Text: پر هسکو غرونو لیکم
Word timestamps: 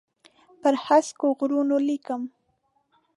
پر 0.61 0.73
هسکو 0.85 1.27
غرونو 1.39 1.77
لیکم 1.87 2.21